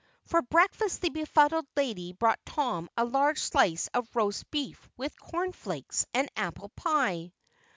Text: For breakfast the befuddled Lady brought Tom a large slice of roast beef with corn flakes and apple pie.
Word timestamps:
For 0.25 0.41
breakfast 0.41 1.01
the 1.01 1.09
befuddled 1.11 1.67
Lady 1.77 2.11
brought 2.11 2.43
Tom 2.43 2.89
a 2.97 3.05
large 3.05 3.39
slice 3.39 3.87
of 3.93 4.09
roast 4.15 4.49
beef 4.49 4.89
with 4.97 5.19
corn 5.19 5.51
flakes 5.53 6.07
and 6.11 6.27
apple 6.35 6.69
pie. 6.69 7.33